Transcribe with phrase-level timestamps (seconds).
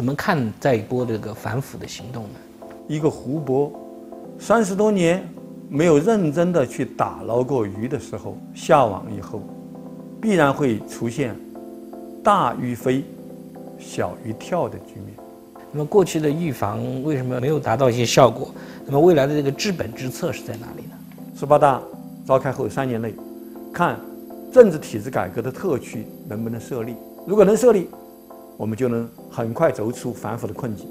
[0.00, 2.30] 怎么看再一波这个反腐的行动呢？
[2.88, 3.70] 一个湖泊，
[4.38, 5.22] 三十多年
[5.68, 9.42] 没有认真的去打捞过鱼的时候，下网以后，
[10.18, 11.36] 必然会出现
[12.24, 13.04] 大鱼飞，
[13.78, 15.14] 小鱼跳的局面。
[15.70, 18.54] 那么过去的预防为什么没有达到一些效果？
[18.86, 20.96] 那么未来的这个治本之策是在哪里呢？
[21.38, 21.78] 十八大
[22.26, 23.14] 召开后三年内，
[23.70, 24.00] 看
[24.50, 26.94] 政治体制改革的特区能不能设立。
[27.26, 27.86] 如果能设立，
[28.60, 30.86] 我们就能很快走出反腐的困境。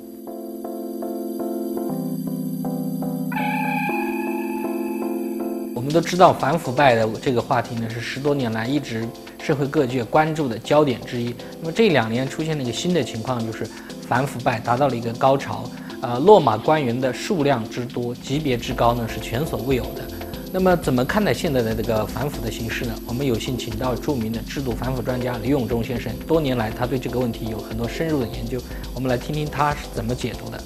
[5.76, 9.08] 我们都知道反腐败的这个话题呢，是十多年来一直
[9.40, 11.36] 社会各界关注的焦点之一。
[11.62, 13.68] 那么这两年出现了一个新的情况，就是
[14.08, 15.70] 反腐败达到了一个高潮，
[16.02, 20.19] 呃，落马官员的数量之多、级别之高呢，是前所未有的。
[20.52, 22.94] 那么怎么看待现在的这个反腐的形势呢？
[23.06, 28.60] 我们有幸请到著名的制度反腐专家李永忠先生，多年来他对这个问题有很多深入的研究，
[28.96, 30.60] 我们来听听他是怎么解读的。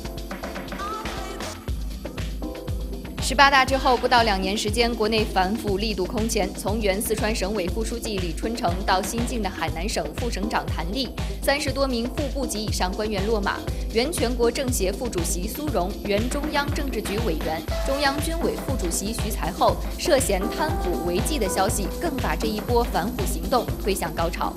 [3.24, 6.54] 十八大之后不到两年时间，国内反腐力度空前。
[6.56, 11.08] 从原四川省委副书记李春城到新晋的海南省副省长谭力，
[11.42, 13.60] 三十多名副部级以上官员落马。
[13.94, 24.54] 原全国政协副主席苏荣、原中央政治局委员、中央军委副主席徐才厚涉嫌贪腐违纪的消息，更把这一波反腐行动推向高潮。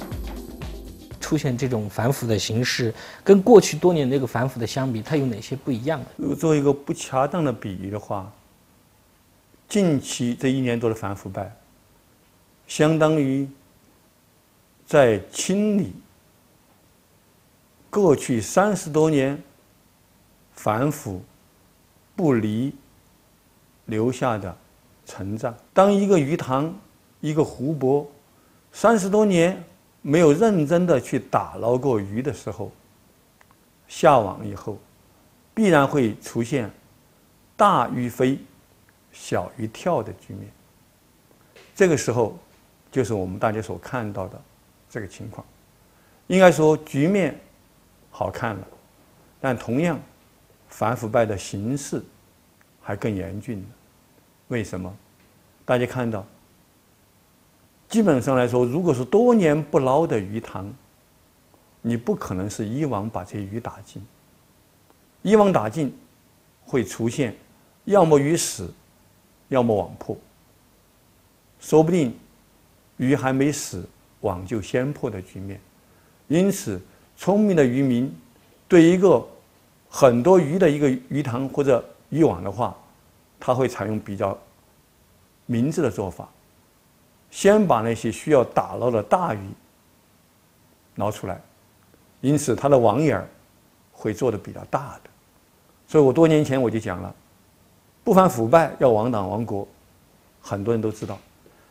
[1.20, 6.02] 出现这种反腐的形式，跟过去多年那个反腐的相比，它有哪些不一样？
[6.16, 8.28] 如果做一个不恰当的比喻的话。
[9.68, 11.54] 近期这一年多的反腐败，
[12.66, 13.48] 相当于
[14.86, 15.92] 在清理
[17.90, 19.42] 过去三十多年
[20.52, 21.22] 反腐
[22.14, 22.72] 不离
[23.86, 24.56] 留下的
[25.04, 25.54] 尘障。
[25.74, 26.72] 当一个鱼塘、
[27.20, 28.08] 一个湖泊
[28.72, 29.62] 三十多年
[30.00, 32.70] 没有认真的去打捞过鱼的时候，
[33.88, 34.78] 下网以后，
[35.52, 36.70] 必然会出现
[37.56, 38.38] 大鱼飞。
[39.18, 40.48] 小鱼跳的局面，
[41.74, 42.38] 这个时候
[42.92, 44.40] 就是我们大家所看到的
[44.90, 45.44] 这个情况。
[46.26, 47.36] 应该说局面
[48.10, 48.66] 好看了，
[49.40, 49.98] 但同样
[50.68, 52.04] 反腐败的形势
[52.82, 53.66] 还更严峻
[54.48, 54.94] 为什么？
[55.64, 56.24] 大家看到，
[57.88, 60.72] 基本上来说，如果是多年不捞的鱼塘，
[61.80, 64.06] 你不可能是一网把这些鱼打尽。
[65.22, 65.96] 一网打尽
[66.64, 67.34] 会出现，
[67.86, 68.72] 要么鱼死。
[69.48, 70.16] 要么网破，
[71.60, 72.16] 说不定
[72.96, 73.88] 鱼还没死，
[74.20, 75.60] 网就先破的局面。
[76.28, 76.80] 因此，
[77.16, 78.12] 聪明的渔民
[78.66, 79.24] 对一个
[79.88, 82.76] 很多鱼的一个鱼塘或者渔网的话，
[83.38, 84.36] 他会采用比较
[85.46, 86.28] 明智的做法，
[87.30, 89.48] 先把那些需要打捞的大鱼
[90.96, 91.40] 捞出来。
[92.20, 93.28] 因此，他的网眼儿
[93.92, 95.10] 会做的比较大的。
[95.86, 97.14] 所以我多年前我就讲了。
[98.06, 99.66] 不反腐败要亡党亡国，
[100.40, 101.18] 很多人都知道，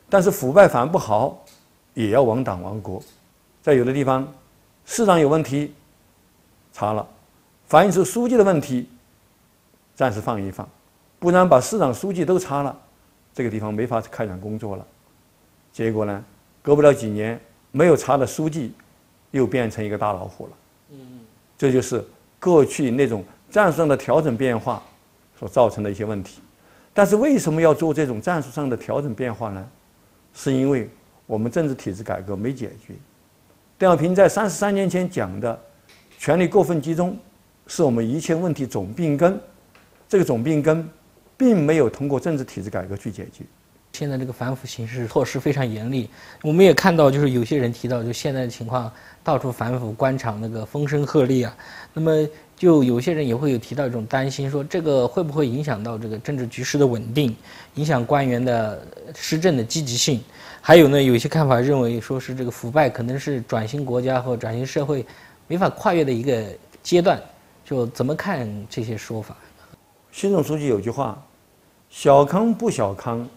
[0.09, 1.41] 但是腐败反不好，
[1.93, 3.01] 也要亡党亡国。
[3.61, 4.27] 在有的地方，
[4.85, 5.73] 市长有问题，
[6.73, 7.07] 查了，
[7.67, 8.89] 反映出书记的问题，
[9.95, 10.67] 暂时放一放，
[11.19, 12.77] 不然把市长、书记都查了，
[13.33, 14.85] 这个地方没法开展工作了。
[15.71, 16.21] 结果呢，
[16.61, 17.39] 隔不了几年，
[17.71, 18.73] 没有查的书记，
[19.31, 20.51] 又变成一个大老虎了。
[20.91, 21.21] 嗯，
[21.57, 22.05] 这就是
[22.41, 24.83] 过去那种战术上的调整变化。
[25.37, 26.39] 所造成的一些问题，
[26.93, 29.67] 但是为什么要做这种战术上的调整变化呢？
[30.33, 30.89] 是因为
[31.25, 32.93] 我们政治体制改革没解决。
[33.77, 35.59] 邓小平在三十三年前讲的
[36.17, 37.17] “权力过分集中”，
[37.67, 39.37] 是我们一切问题总病根。
[40.07, 40.87] 这个总病根，
[41.35, 43.43] 并没有通过政治体制改革去解决。
[43.93, 46.09] 现在这个反腐形势措施非常严厉，
[46.43, 48.91] 我们也看到，就是有些人提到，就现在的情况，
[49.23, 51.57] 到处反腐，官场那个风声鹤唳啊。
[51.93, 52.27] 那么。
[52.57, 57.35] 就有些人也会有提到一种担心，说这个会不会影响到这个政治局势的稳定，
[57.75, 58.81] 影响官员的
[59.13, 60.21] 施政的积极性？
[60.61, 65.05] 还有呢，有些看法认为，说是这个腐败可能是转型国家或转型社会
[65.47, 66.45] 没法跨越的一个
[66.81, 67.21] 阶段。
[67.65, 69.35] 就怎么看这些说法？
[70.11, 71.21] 习总书记有句话
[71.89, 73.27] ：“小康不小康，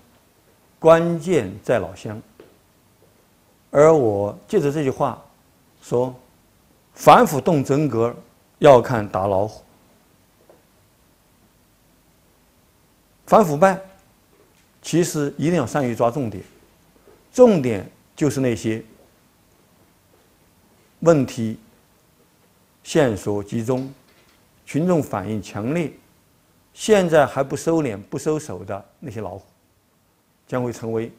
[0.79, 2.20] 关键在老乡。”
[3.70, 5.20] 而我借着这句话
[5.82, 6.15] 说
[6.94, 8.15] ：“反腐动真格。”
[8.58, 9.62] 要看打老虎，
[13.26, 13.81] 反腐败，
[14.82, 16.43] 其实一定要善于抓重点，
[17.32, 18.82] 重点就是那些
[21.00, 21.58] 问题
[22.82, 23.93] 线索集中、
[24.66, 25.93] 群众反应强烈、
[26.72, 29.44] 现在还不收敛、不收手的那些老虎，
[30.49, 31.12] 将会成为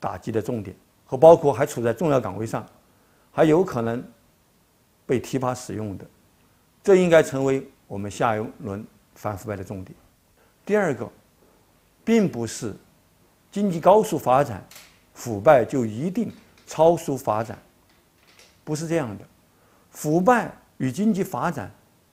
[0.00, 0.74] 打击的重点，
[1.06, 2.66] 和包括还处在重要岗位上，
[3.30, 4.02] 还有可能
[5.06, 6.04] 被提拔使用的。
[6.88, 8.82] 这应该成为我们下一轮
[9.14, 9.94] 反腐败的重点。
[10.64, 11.06] 第二个，
[12.02, 12.74] 并不是
[13.52, 14.66] 经济高速发展，
[15.12, 16.32] 腐败就一定
[16.66, 17.58] 超速发展，
[18.64, 19.24] 不是这样的。
[19.90, 21.70] 腐败与经济发展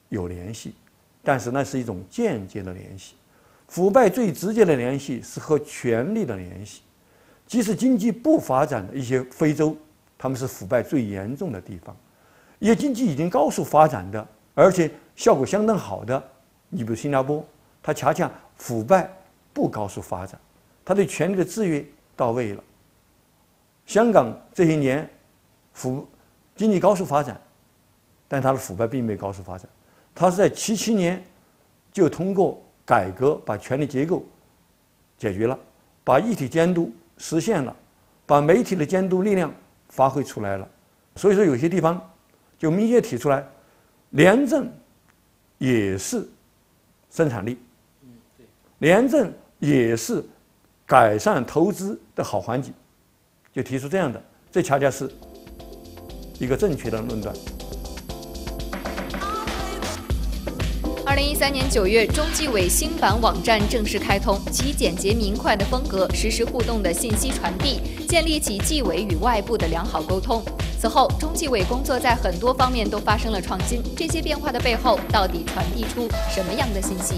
[0.10, 0.75] 有联系，
[1.24, 3.16] 但是那是一种间接的联系。
[3.69, 6.81] 腐败最直接的联系是和权力的联系。
[7.48, 9.74] 即使经济不发展的一些非洲，
[10.18, 11.95] 他们是腐败最严重的地方；
[12.60, 16.22] 一些经济已经高速发展的，而且效果相当好的，
[16.69, 17.46] 你比如新加坡，
[17.84, 19.07] 它恰恰腐败
[19.54, 20.40] 不高速发展，
[20.84, 21.86] 它对权力的制约
[22.16, 22.63] 到位了。
[23.86, 25.07] 香港这些年
[25.74, 26.07] 腐
[26.56, 27.40] 经济高速发展，
[28.28, 29.69] 但它的腐败并没有高速发展，
[30.16, 31.24] 它是在七七年
[31.94, 34.24] 就通过改革把权力结构
[35.19, 35.60] 解决了，
[36.04, 36.92] 把一体监督。
[37.18, 37.74] 实现了，
[38.25, 39.50] 把媒体的监督力量
[39.88, 40.68] 发挥出来了。
[41.16, 41.98] 所以说，有些地方
[42.60, 43.42] 就明确提出来，
[44.16, 44.72] 廉政
[45.58, 46.26] 也是
[47.12, 47.58] 生产力，
[48.78, 49.30] 廉政
[49.60, 50.24] 也是
[50.86, 52.74] 改善投资的好环境，
[53.54, 55.12] 就提出这样的，这恰恰是
[56.40, 57.36] 一个正确的论断。
[61.06, 70.42] 二零一三年九月，中纪委新版网站正式开通，其简洁明快的风格，实时互动的信息传递，建立起纪委与外部的良好沟通。
[70.80, 73.81] 此后，中纪委工作在很多方面都发生了创新。
[73.95, 77.16] 这些变化的背后，到底传递出什么样的信息？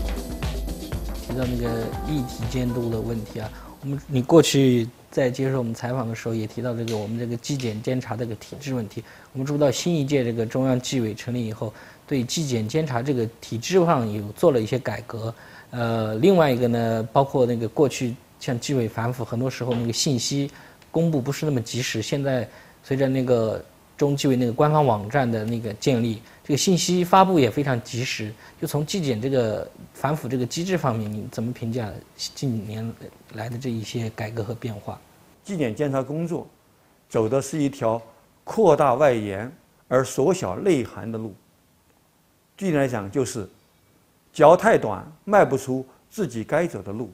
[1.28, 3.50] 提到那个议题监督的问题啊，
[3.82, 9.04] 我们你过去在接受我们采访的时候也提到这个我们这个纪检监察这个体制问题。
[9.34, 11.74] 我们知道新一届这个中央纪委成立以后。
[12.10, 15.36] 对纪检监察这个体制上有做了一些改革，
[15.72, 20.50] 呃，另外一个呢，包括那个过去像纪委反腐，很多时候那个信息
[20.90, 22.02] 公布不是那么及时。
[22.02, 22.48] 现在
[22.88, 23.62] 随着那个
[23.98, 28.34] 中纪委那个官方网站的那个建立，这个信息发布也非常及时。
[28.62, 32.90] 就从纪检这个反腐这个机制方面，你怎么评价近年
[33.34, 34.98] 来的这一些改革和变化？
[35.44, 36.48] 纪检监察工作
[37.10, 38.02] 走的是一条
[38.46, 39.52] 扩大外延
[39.90, 41.36] 而缩小内涵的路。
[42.56, 43.46] 具体来讲，就是
[44.32, 47.08] 脚太短，迈不出自己该走的路；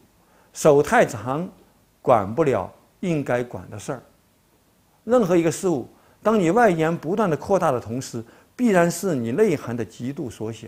[0.54, 1.50] 手太长，
[2.00, 4.04] 管不了应该管的事儿。
[5.04, 5.88] 任何一个事物，
[6.22, 8.24] 当你外延不断的扩大的同时，
[8.56, 10.68] 必然是你内涵的极度缩小。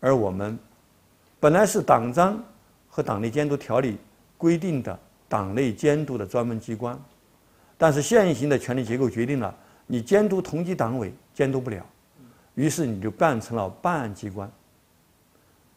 [0.00, 0.58] 而我们
[1.38, 2.42] 本来是党章
[2.88, 3.96] 和党内监督条例
[4.36, 6.98] 规定的党内监督的专门机关，
[7.78, 9.54] 但是现行的权力结构决定了，
[9.86, 11.84] 你监督同级党委监督不了。
[12.54, 14.50] 于是你就办成了办案机关，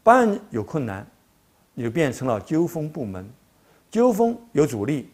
[0.03, 1.05] 办案有困难，
[1.73, 3.25] 你就变成了纠风部门；
[3.89, 5.09] 纠风有阻力，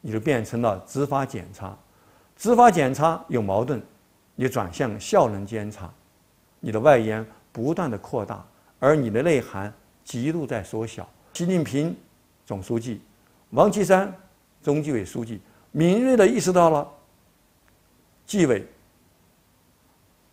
[0.00, 1.76] 你就变成了执法检查；
[2.36, 3.80] 执法检查有矛盾，
[4.34, 5.90] 你转向效能监察。
[6.58, 8.44] 你的外延不断的扩大，
[8.78, 9.72] 而你的内涵
[10.04, 11.08] 极度在缩小。
[11.34, 11.96] 习近平
[12.44, 13.00] 总书记、
[13.50, 14.12] 王岐山
[14.62, 15.40] 中纪委书记
[15.72, 16.86] 敏锐的意识到了
[18.26, 18.66] 纪委。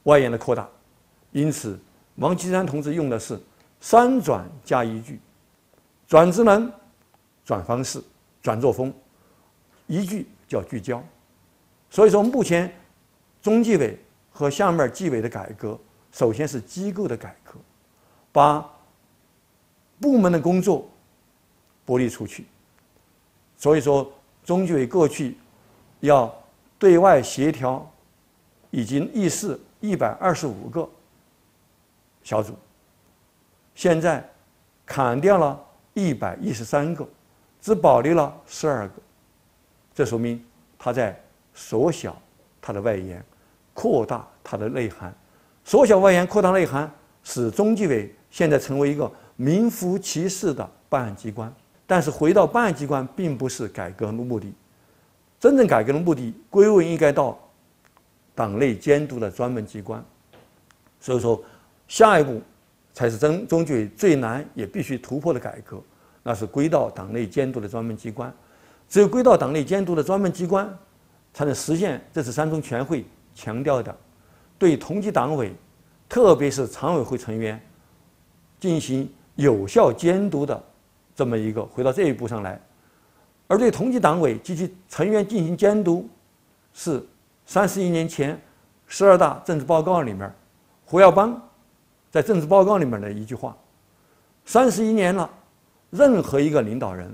[0.04, 0.68] 外延的扩大，
[1.32, 1.78] 因此
[2.16, 3.38] 王岐山同志用的是
[3.82, 5.20] 三转加一句：
[6.08, 6.72] 转职能、
[7.44, 8.02] 转方式、
[8.42, 8.94] 转作风。
[9.88, 11.04] 一句叫聚焦。
[11.90, 12.72] 所以说，目前
[13.42, 13.98] 中纪委
[14.32, 15.80] 和下面纪委的改革，
[16.12, 17.56] 首先是机构的改革，
[18.32, 18.70] 把
[20.00, 20.88] 部门的工作
[21.86, 22.46] 剥离出去。
[23.58, 24.12] 所以说，
[24.46, 25.38] 中纪委过去
[26.02, 26.32] 要
[26.78, 27.90] 对外协调，
[28.70, 29.60] 已经议事。
[29.80, 30.90] 一百二十五个
[32.24, 32.56] 小组，
[33.76, 34.28] 现在
[34.88, 35.64] 砍掉了
[35.94, 37.08] 一百一十三个，
[37.62, 38.96] 只保留了十二个，
[39.98, 40.40] 这说明
[40.78, 41.20] 他在
[41.56, 42.16] 缩小
[42.62, 43.26] 它的外延，
[43.74, 45.12] 扩大它的内涵。
[45.66, 46.88] 缩小外延，扩大内涵，
[47.24, 51.52] 使中纪委现在成为一个名副其实的办案机关。
[51.88, 54.54] 但是，回到办案机关，并不是改革的目的，
[55.40, 57.36] 真正改革的目的，归位应该到。
[58.36, 60.06] 党内监督的专门机关，
[61.00, 61.44] 所以说，
[61.88, 62.40] 下一步
[62.94, 65.82] 才是中中纪委最难也必须突破的改革，
[66.22, 68.32] 那是归到党内监督的专门机关。
[68.90, 70.68] 只有归到党内监督的专门机关，
[71.34, 73.96] 才能实现这次三中全会强调的
[74.58, 75.54] 对同级党委，
[76.08, 77.62] 特别是常委会成员
[78.60, 80.64] 进行有效监督的
[81.16, 82.60] 这么一个回到这一步上来。
[83.48, 86.08] 而对同级党委及其成员进行监督，
[86.74, 87.04] 是。
[87.50, 88.38] 三十一年前，
[88.88, 90.30] 十二大政治报告里面，
[90.84, 91.42] 胡耀邦
[92.12, 93.56] 在政治报告里面的一句话：
[94.44, 95.30] 三十一年了，
[95.92, 97.10] 任何一个领导人，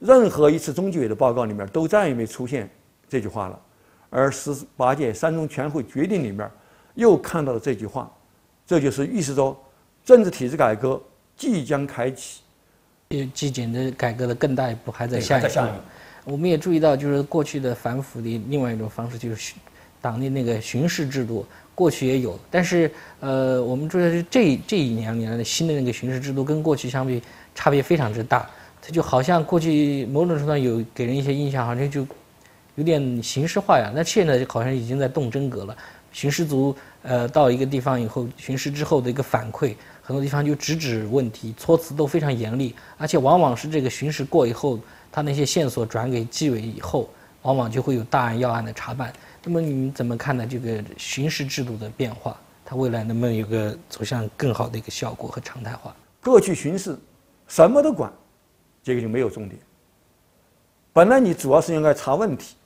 [0.00, 2.68] 任何一次中纪委的报告里面都再也没出现
[3.08, 3.60] 这句话了。
[4.08, 6.50] 而十八届三中全会决定里面
[6.94, 8.10] 又看到了这句话，
[8.66, 9.56] 这就是预示着
[10.04, 11.00] 政治体制改革
[11.36, 12.40] 即将开启。
[13.34, 15.58] 纪检的改革的更大一步还在下一步。
[16.24, 19.54] 我们也注意到，就是过去的反腐的另外一种方式，就是
[20.00, 22.90] 党内那个巡视制度，过去也有，但是
[23.20, 27.22] 呃，我们注意到这这一两年的新的那个巡视制度跟过去相比
[27.54, 28.48] 差别非常之大。
[28.82, 32.06] 它就好像过去某种程度上有给人一些印象，好像就
[32.76, 33.92] 有点形式化呀。
[33.94, 35.76] 那现在好像已经在动真格了。
[36.12, 39.74] 巡视组呃到一个地方以后，巡视之后的一个反馈。
[40.02, 44.76] 很多地方就直指问题，措辞都非常严厉，而且往往是这个巡视过以后，
[45.12, 47.08] 他那些线索转给纪委以后，
[47.42, 49.12] 往往就会有大案要案的查办。
[49.44, 52.36] 那么你怎么看待这个巡视制度的变化？
[52.64, 55.94] 它未来能不能有个走向更好的一个效果和常态化？
[56.24, 56.98] 过去巡视
[57.46, 58.12] 什么都管，
[58.82, 59.60] 这个就没有重点。
[60.92, 62.56] 本来你主要是应该查问题，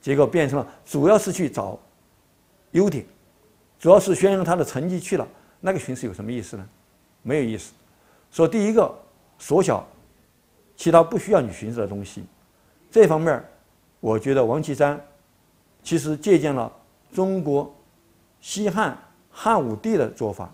[0.00, 1.78] 结果变成了主要是去找
[2.72, 3.04] 优点，
[3.78, 5.26] 主要是宣扬他的成绩去了，
[5.60, 6.68] 那个巡视有什么意思呢？
[7.22, 7.72] 没有意思。
[8.30, 8.92] 说第一个
[9.38, 9.86] 缩小
[10.76, 12.24] 其他不需要你巡视的东西，
[12.90, 13.42] 这方面
[14.00, 15.00] 我觉得王岐山
[15.82, 16.70] 其实借鉴了
[17.12, 17.74] 中国
[18.40, 18.96] 西汉
[19.30, 20.52] 汉武帝的做法。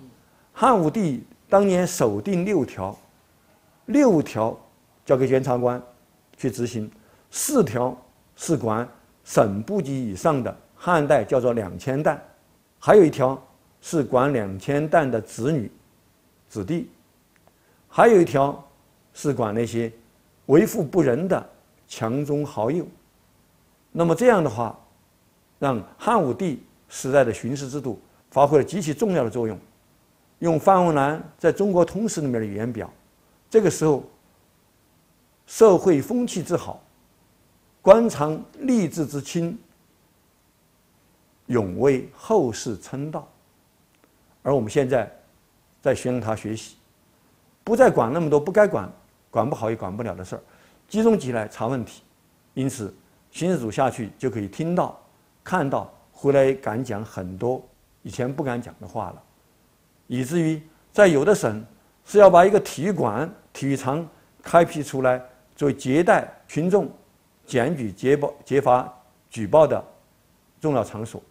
[0.52, 2.96] 汉武帝当年首定六条，
[3.86, 4.56] 六条
[5.04, 5.80] 交给检察官
[6.36, 6.90] 去执行，
[7.30, 7.96] 四条
[8.36, 8.88] 是管
[9.24, 12.22] 省部级以上的，汉代叫做两千担，
[12.78, 13.40] 还有一条
[13.80, 15.70] 是管两千担的子女。
[16.46, 16.88] 子弟，
[17.88, 18.64] 还有一条
[19.12, 19.92] 是管那些
[20.46, 21.50] 为富不仁的
[21.88, 22.86] 强中豪右。
[23.90, 24.78] 那么这样的话，
[25.58, 29.58] 让汉武帝时代的巡视制度发挥了极其重要的作用。
[30.38, 32.88] 用范文澜在中国通史里面的语言表，
[33.50, 34.04] 这个时候
[35.46, 36.82] 社会风气之好，
[37.82, 39.58] 官场吏治之清，
[41.46, 43.28] 永为后世称道。
[44.42, 45.10] 而我们现在。
[45.84, 46.76] 在宣扬他学习，
[47.62, 48.90] 不再管那么多不该管、
[49.30, 50.40] 管不好也管不了的事儿，
[50.88, 52.02] 集中起来查问题。
[52.54, 52.90] 因此，
[53.30, 54.98] 巡视组下去就可以听到、
[55.44, 57.62] 看到，回来敢讲很多
[58.00, 59.22] 以前不敢讲的话了。
[60.06, 61.62] 以至于在有的省
[62.06, 64.08] 是要把一个体育馆、体育场
[64.42, 65.22] 开辟出来，
[65.56, 66.90] 作为接待群众
[67.46, 68.92] 检举、揭报、揭发、
[69.30, 69.84] 举报的
[70.60, 71.22] 重要场所。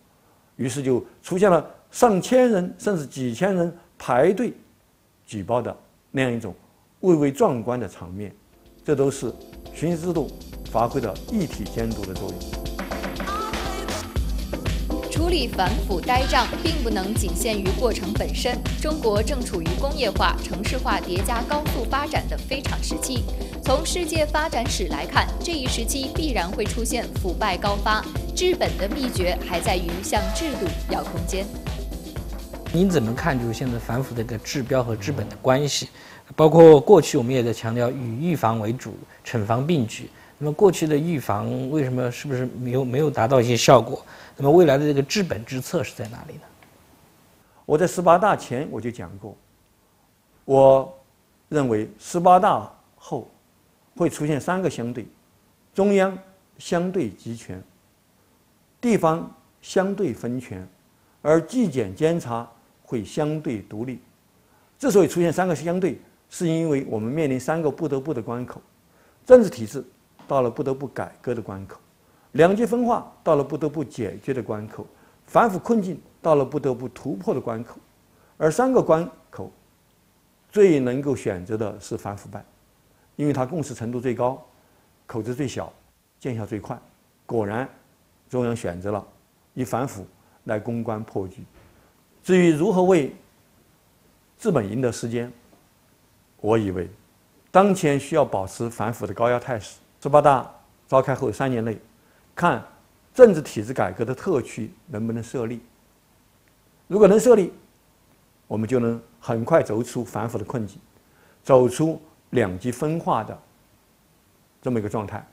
[0.55, 3.75] 于是就出现了上千人甚至几千人。
[4.05, 4.51] 排队
[5.25, 5.73] 举报的
[6.11, 6.53] 那样一种
[6.99, 8.35] 蔚为壮观的场面，
[8.83, 9.33] 这都是
[9.73, 10.29] 巡视制度
[10.65, 12.37] 发挥的一体监督的作用。
[15.09, 18.57] 处理反腐呆账并不能仅限于过程本身。
[18.81, 23.23] 中国正处于工业化、城市化叠加高速发展的非常时期。
[23.65, 28.03] 从世界发展史来看，这一时期必然会出现腐败高发。
[28.35, 31.45] 治本的秘诀还在于向制度要空间。
[32.73, 33.39] 您怎么看？
[33.39, 35.87] 就是现在反腐的一个治标和治本的关系，
[36.35, 40.09] 包括过去我们也在强调以预防为主，惩防并举。
[40.37, 44.05] 那么过去的预防为什么是不是没有没有达到一些效果？
[44.35, 46.41] 那么未来的这个治本之策是在哪里呢？
[47.65, 49.37] 我在十八大前我就讲过，
[50.43, 50.93] 我
[51.47, 53.29] 认为十八大后
[53.95, 55.05] 会出现三个相对：
[55.73, 56.17] 中央
[56.57, 57.61] 相对集权，
[58.79, 59.29] 地方
[59.61, 60.67] 相对分权，
[61.21, 62.49] 而纪检监察。
[62.85, 63.97] 会相对独立。
[64.77, 68.61] 之所以出现三个相对，是因为我们面临三个不得不的关口：
[69.25, 69.83] 政治体制
[70.27, 71.79] 到了不得不改革的关口，
[72.33, 74.85] 两极分化到了不得不解决的关口，
[75.25, 77.77] 反腐困境到了不得不突破的关口。
[78.37, 79.51] 而三个关口
[80.51, 82.45] 最能够选择的是反腐败，
[83.15, 84.43] 因为它共识程度最高，
[85.05, 85.71] 口子最小，
[86.19, 86.79] 见效最快。
[87.25, 87.69] 果然，
[88.29, 89.05] 中央选择了
[89.53, 90.05] 以反腐
[90.45, 91.43] 来攻关破局。
[92.23, 93.13] 至于如何为
[94.37, 95.31] 治本赢得时间，
[96.41, 96.89] 我以为
[97.51, 99.79] 当前需要保持反腐的高压态势。
[100.01, 100.53] 十八大
[100.87, 101.77] 召开后三年内，
[102.35, 102.61] 看
[103.13, 105.61] 政治体制改革的特区能不能设立。
[106.87, 107.53] 如果能设立，
[108.47, 110.77] 我们就能很快走出反腐的困境，
[111.43, 112.01] 走出
[112.33, 113.35] 两极分化的
[114.61, 115.25] 这么一个状态，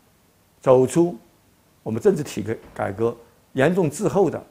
[0.61, 1.19] 走出
[1.83, 3.15] 我们政治体制改革
[3.53, 4.43] 严重滞后的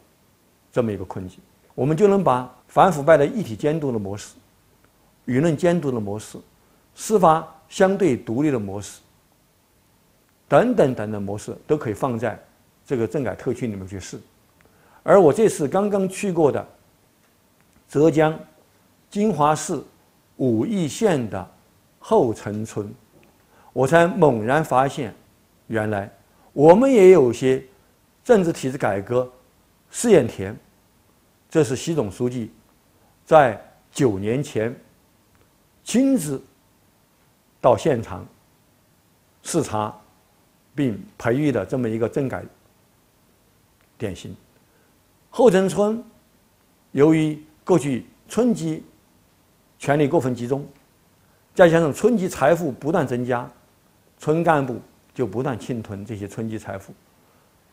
[0.71, 1.39] 这么一个困境。
[1.73, 4.35] 我们就能把反腐败的一体监督的模式、
[5.25, 6.37] 舆论监督的模式、
[6.93, 8.99] 司法相对独立的模式
[10.47, 12.37] 等等等等模式，都可以放在
[12.85, 14.19] 这个政改特区里面去试。
[15.03, 16.67] 而我这次刚刚去过的
[17.87, 18.37] 浙江
[19.09, 19.81] 金华市
[20.37, 21.49] 武义县的
[21.99, 22.91] 后陈村，
[23.73, 25.13] 我才猛然发现，
[25.67, 26.11] 原来
[26.53, 27.63] 我们也有些
[28.23, 29.31] 政治体制改革
[29.91, 30.57] 试验田。
[31.49, 32.51] 这是习总书记
[33.25, 33.59] 在
[33.91, 34.75] 九年前
[35.83, 36.41] 亲自
[37.59, 38.25] 到现场
[39.41, 39.95] 视察
[40.75, 42.43] 并培育的这么一个政改
[43.97, 44.35] 典型。
[45.29, 46.03] 后陈村
[46.91, 48.83] 由于过去村级
[49.79, 50.65] 权力过分集中，
[51.59, 53.45] 再加上村级财富不断增加，
[54.17, 54.79] 村干部
[55.13, 56.93] 就不断侵吞这些村级财富，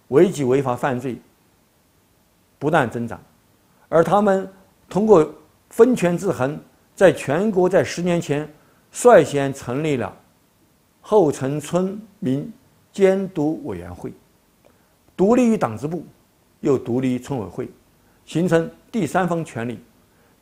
[0.09, 1.16] 违纪违法犯罪
[2.59, 3.21] 不断增长，
[3.88, 4.52] 而他们
[4.88, 5.33] 通过
[5.71, 6.59] 分权制衡，
[6.97, 8.52] 在全国在十年前
[8.90, 10.12] 率先成立了
[11.00, 12.52] 后城村民
[12.90, 14.12] 监督委员会，
[15.16, 16.05] 独立于党支部。
[16.59, 17.69] 又独立于村委会，
[18.25, 19.78] 形成第三方权力，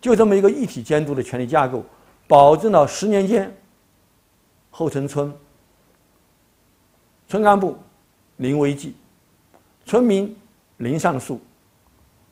[0.00, 1.84] 就这么一个一体监督的权力架构，
[2.26, 3.54] 保证了十年间，
[4.70, 5.32] 后城村
[7.28, 7.76] 村干部
[8.36, 8.94] 零违纪，
[9.84, 10.36] 村民
[10.78, 11.40] 零上诉，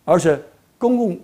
[0.05, 0.41] 而且
[0.79, 1.21] 公共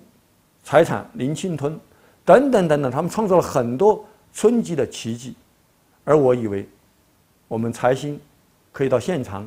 [0.62, 1.78] 财产零侵吞，
[2.24, 5.34] 等等等等，他们创造了很多村级的奇迹。
[6.04, 6.68] 而我以为，
[7.48, 8.20] 我们财新
[8.72, 9.46] 可以到现场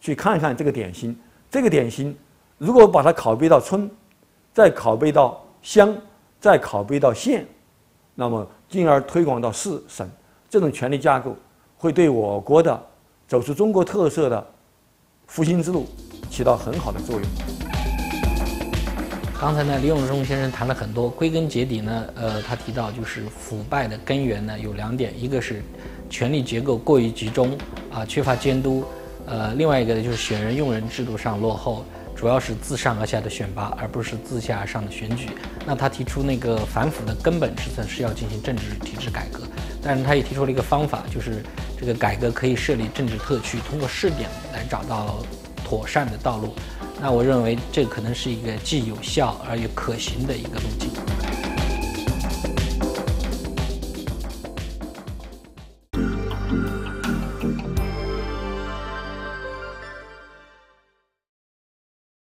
[0.00, 1.16] 去看看这个典型，
[1.50, 2.16] 这个典型。
[2.58, 3.90] 如果把它拷贝到村，
[4.52, 5.96] 再拷贝到乡，
[6.40, 7.46] 再拷贝到县，
[8.14, 10.08] 那么进而推广到市省，
[10.48, 11.34] 这种权力架构
[11.76, 12.80] 会对我国的
[13.26, 14.46] 走出中国特色的
[15.26, 15.88] 复兴之路
[16.30, 17.28] 起到很好的作用。
[19.40, 25.64] 刚才呢，李永忠先生谈了很多，归根结底呢，呃，他提到就是腐败的根源呢有两点，一个是
[26.08, 27.58] 权力结构过于集中
[27.92, 28.84] 啊，缺乏监督，
[29.26, 31.84] 呃，另外一个呢就是选人用人制度上落后。
[32.20, 35.30] 主要是自上而下的选拔，而不是自下而上的选举。
[35.64, 39.40] 那他提出那个反腐的根本之策是要进行政治体制改革，
[39.82, 41.42] 但是他也提出了一个方法，就是
[41.78, 45.24] 这个改革可以设立政治特区，通过试点来找到
[45.64, 46.54] 妥善的道路。
[47.00, 50.90] 那我认为这可能是一个既有效而又可行的一个路径。